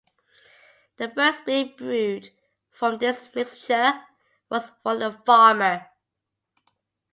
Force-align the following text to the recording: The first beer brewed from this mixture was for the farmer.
The 0.97 1.09
first 1.11 1.45
beer 1.45 1.73
brewed 1.77 2.31
from 2.71 2.97
this 2.97 3.29
mixture 3.35 4.03
was 4.49 4.71
for 4.81 4.95
the 4.97 5.13
farmer. 5.27 5.89